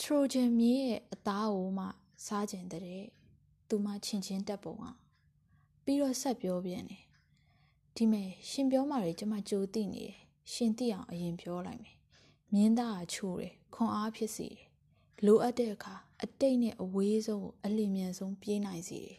[0.00, 1.86] ထရိုဂျန်မြေရဲ့အသားကိုမှ
[2.26, 3.02] စားကျင်တဲ့
[3.68, 4.84] သူမှချင်ချင်းတက်ပုံက
[5.84, 7.04] ပြီးတော့ဆက်ပြောပြန်တယ်
[7.96, 10.16] ဒီမဲ့ရှင်ပြောမှတွေကျမကြိုသိနေတယ်
[10.52, 11.96] ရှင်သိအောင်အရင်ပြောလိုက်မယ်
[12.52, 14.60] မြင်းသားကချိုးတယ်ခွန်အားဖြစ်စေတယ်
[15.24, 19.18] လိုအပ်တဲ့အခါအတိတ်နဲ့အဝေးဆုံးကိုအလင်းမြန်ဆုံးပြေးနိုင်စေတယ်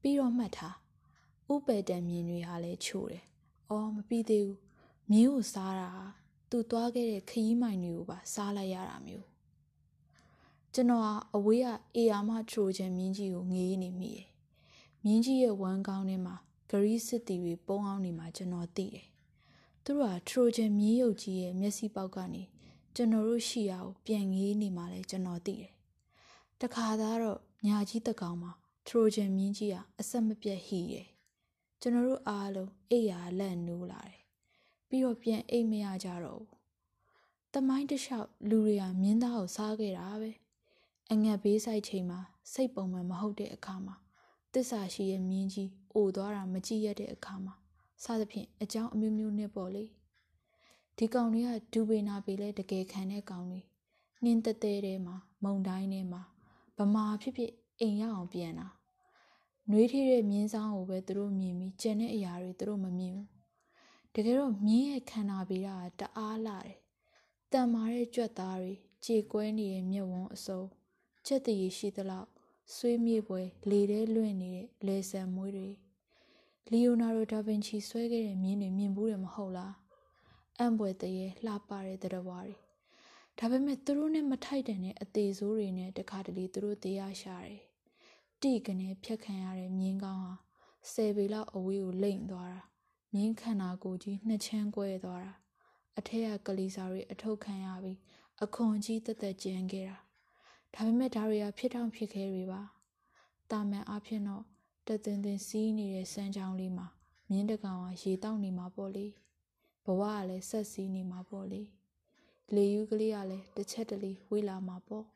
[0.00, 0.76] ပြီးတော့မှတ်ထား
[1.52, 3.24] ဥပယ်တံမြင်တွေဟာလည်းချိုးတယ်
[3.70, 4.58] အော်မပြီးသေးဘူး
[5.10, 5.90] မြင်းကိုစားတာ
[6.50, 9.26] သူသွားခဲ့တဲ့ခရီးမိုင်တွေကိုပါစားလိုက်ရတာမျိုး
[10.74, 14.28] ကျွန်တော်ဟာအဝေးကအေယာမထရိုဂျန်မြင်းကြီးကိုငေးနေမိတယ်
[15.04, 16.36] မြင်းကြီးရဲ့ဝမ်းကောင်းထဲမှာ
[16.70, 19.06] ဂရီးစစ်တီတွေပုံအောင်နေမှာကျွန်တော်သိတယ်
[19.84, 22.42] သူတို့ဟာထရိုဂျန်မြင်းရုပ်ကြီးရဲ့မျက်စိပေါက်ကနေ
[22.96, 25.72] ကျွန်တော်တို့ရှိရာကိုပြန်ငေးနေမှာလဲကျွန်တော်သိတယ်
[26.60, 28.52] တခါသားတော့ညာကြီးတကောင်မှာ
[28.86, 31.06] ထရိုဂျန်မြင်းကြီးကအဆက်မပြတ်ဟီတယ်
[31.80, 34.20] ကျွန်တော်တို့အားလုံးအိယာလက်နိုးလာတယ်
[34.88, 36.50] ပြီးတော့ပြန်အိတ်မရကြတော့ဘူး
[37.54, 40.30] တမိုင်းတလျှောက်လူတွေကမြင်းသားကိုစားခဲ့တာပဲ
[41.12, 42.20] အငတ်ဘေးဆိုင်ချိန်မှာ
[42.52, 43.94] စိတ်ပုံမှန်မဟုတ်တဲ့အခါမှာ
[44.54, 47.54] တစ္ဆာရှိရဲ့မြင်းကြီးအိုသွားတာမကြည့်ရတဲ့အခါမှာ
[48.04, 49.84] စသဖြင့်အကြောင်းအမျိုးမျိုးနဲ့ပေါ့လေ
[50.96, 53.60] ဒီကောင်တွေကဒူပေနာပေလဲတကယ်ခံတဲ့ကောင်တွေ
[54.22, 56.22] နှင်းတဲတဲထဲမှာမုံတိုင်းထဲမှာ
[56.78, 58.68] ဗမာဖြစ်ဖြစ်အိမ်ရအောင်ပြန်တာ
[59.70, 63.28] နှွေးထည့်တဲ့မြင်းဆောင်ကိုပဲသူတို့မြင်ပြီးကျန်တဲ့အရာတွေသူတို့မမြင်ဘူး
[64.14, 66.76] တကယ်တော့မြင်းရဲ့ခန္ဓာပေတာကတအားလာတယ်
[67.52, 68.72] တန်မာတဲ့ကြွက်သားတွေ
[69.04, 70.62] ကြေကွဲနေတဲ့မျက်ဝန်းအစုံ
[71.26, 72.28] ချက်တည်ရှိသလောက်
[72.74, 75.70] ဆွေးမြေ့ပွဲလေထဲလွင့်နေတဲ့လေဆန်မွေးတွေ
[76.70, 79.74] လီယိုနာဒိုဒါဗင်ချီဆွဲခဲ့တဲ့မြင်းတွေမြင်ဘူးတယ်မဟုတ်လား
[80.58, 82.56] အံ့ဘွယ်တရေလှပတဲ့တရဝါတွေ
[83.38, 87.60] ဒါပေမဲ့သူတို့နဲ့မထိုက်တန်တဲ့အသေးဆိုးတွေနဲ့တခါတလေသူတို့တရားရှာတယ်
[88.42, 90.34] တိကနေဖြတ်ခံရတဲ့မြင်းကောင်းဟာ
[90.92, 92.62] ဆယ်ပေလောက်အဝေးကိုလိမ့်သွားတာ
[93.14, 95.32] မြင်းခန္ဓာကိုယ်ကြီးနှစ်ချမ်းကွဲသွားတာ
[95.98, 97.98] အထက်ကကလီစာတွေအထုတ်ခံရပြီး
[98.44, 99.96] အခွန်ကြီးတက်တက်ကျန်ခဲ့တာ
[100.74, 102.60] ဒါပေမဲ့ဒါတွေကဖြစ်ထောင်ဖြစ်ခဲတွေပါ
[103.50, 104.44] တာမန်အဖြစ်တော့
[104.86, 106.86] တသင်သင်စီးနေတဲ့စမ်းချောင်းလေးမှာ
[107.30, 109.06] မြင်းတကောင်ကရေတောက်နေမှာပေါ့လေ
[109.84, 111.62] ဘဝကလည်းဆက်စီးနေမှာပေါ့လေ
[112.54, 115.06] လေယူကလေးကလည်းတစ်ချက်တလေဝေးလာမှာပေါ့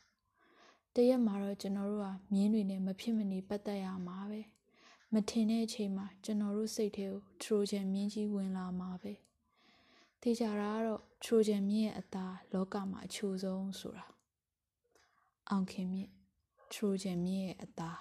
[0.95, 4.41] တရက်မှာတော့ကျွန်တော်တို့ကမြင်းတွေနဲ့မဖြစ်မနေပတ်သက်ရမှာပဲ
[5.13, 9.13] မထင်တဲ့အချိန်မှာကျွန်တော်တို့စိတ်ထဲကိုထရိုဂျန်မြင်းကြီးဝင်လာမှာပဲ
[10.21, 14.07] သိကြတာကတော့ထရိုဂျန်မြင်းရဲ့အသားလောကမှာအချိုဆုံးဆိုတာ
[15.51, 16.11] အောင်ခင်မြင့်
[16.73, 17.99] ထရိုဂျန်မြင့်ရဲ့အသား